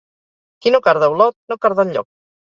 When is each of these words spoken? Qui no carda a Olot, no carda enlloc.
Qui 0.63 0.71
no 0.75 0.79
carda 0.87 1.09
a 1.09 1.13
Olot, 1.15 1.35
no 1.53 1.57
carda 1.67 1.85
enlloc. 1.89 2.09